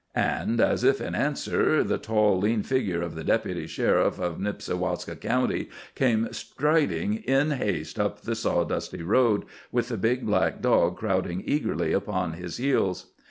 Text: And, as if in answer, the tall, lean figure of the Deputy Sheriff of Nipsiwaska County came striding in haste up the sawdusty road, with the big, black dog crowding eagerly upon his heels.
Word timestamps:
And, 0.15 0.59
as 0.59 0.83
if 0.83 0.99
in 0.99 1.13
answer, 1.13 1.83
the 1.83 1.99
tall, 1.99 2.39
lean 2.39 2.63
figure 2.63 3.03
of 3.03 3.13
the 3.13 3.23
Deputy 3.23 3.67
Sheriff 3.67 4.17
of 4.19 4.39
Nipsiwaska 4.39 5.17
County 5.17 5.69
came 5.93 6.33
striding 6.33 7.17
in 7.17 7.51
haste 7.51 7.99
up 7.99 8.21
the 8.21 8.33
sawdusty 8.33 9.03
road, 9.03 9.45
with 9.71 9.89
the 9.89 9.97
big, 9.97 10.25
black 10.25 10.59
dog 10.59 10.97
crowding 10.97 11.43
eagerly 11.45 11.93
upon 11.93 12.33
his 12.33 12.57
heels. 12.57 13.11